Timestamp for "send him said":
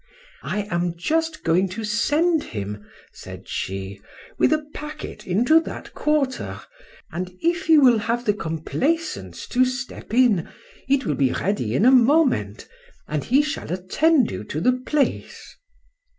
1.83-3.47